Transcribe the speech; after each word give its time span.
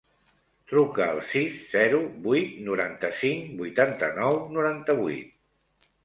Truca 0.69 1.01
al 1.07 1.19
sis, 1.31 1.57
zero, 1.73 1.99
vuit, 2.23 2.55
noranta-cinc, 2.69 3.51
vuitanta-nou, 3.59 4.39
noranta-vuit. 4.57 5.37